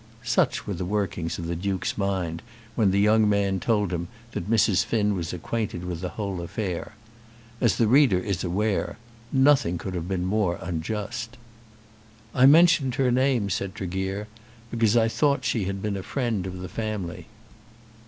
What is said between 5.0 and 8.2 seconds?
was acquainted with the whole affair. As the reader